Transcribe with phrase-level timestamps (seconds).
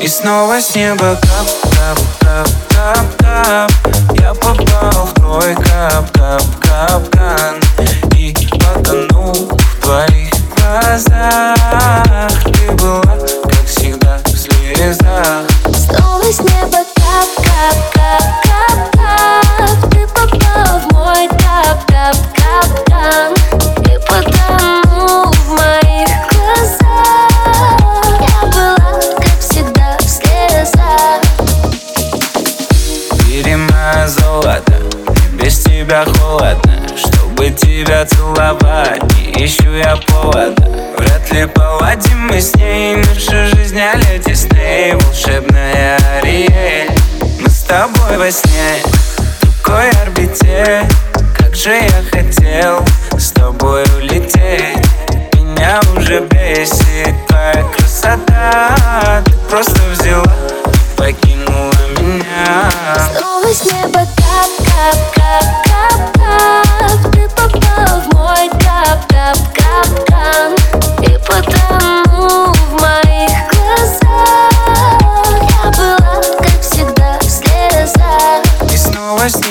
[0.00, 2.27] И снова с неба кап, кап, кап,
[34.44, 40.62] мне без тебя холодно Чтобы тебя целовать, не ищу я повода.
[40.96, 46.90] Вряд ли поладим мы с ней Наша жизнь а Дисней Волшебная Ариэль.
[47.40, 48.82] Мы с тобой во сне
[49.40, 50.88] В другой орбите.
[51.36, 52.84] Как же я хотел
[53.18, 54.84] с тобой улететь.
[55.34, 59.22] Меня уже бесит твоя красота.
[59.24, 60.24] Ты просто взяла
[60.98, 62.70] покинула меня.
[63.16, 63.97] Снова с неба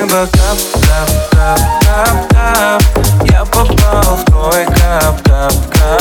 [0.00, 2.82] неба кап, кап, кап, кап, кап
[3.30, 5.99] Я попал в твой кап, кап, капкан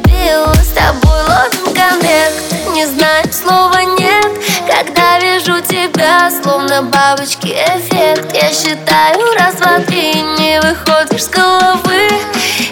[0.00, 4.30] полюбила С тобой ловим коннект, не знаю слова нет
[4.66, 8.32] Когда вижу тебя, словно бабочки эффект.
[8.34, 12.08] Я считаю раз, два, три, не выходишь с головы.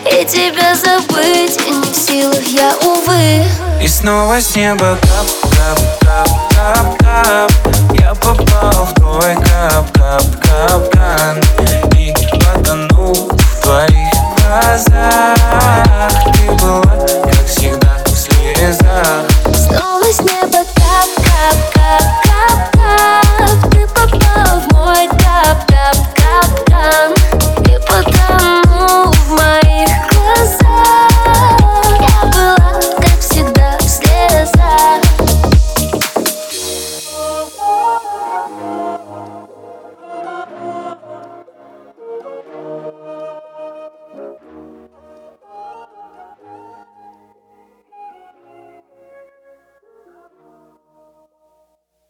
[0.06, 3.45] И тебя забыть не в силах я, увы.
[3.83, 7.53] И снова с неба кап, кап, кап, кап, кап.
[8.00, 11.08] Я попал в твой кап, кап, капкан